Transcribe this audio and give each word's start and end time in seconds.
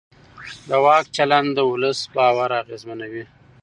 د 0.67 0.69
واک 0.85 1.05
چلند 1.15 1.49
د 1.55 1.59
ولس 1.71 1.99
باور 2.15 2.49
اغېزمنوي 2.61 3.23